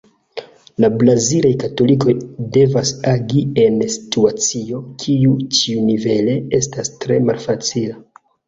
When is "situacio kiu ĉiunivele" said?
3.97-6.41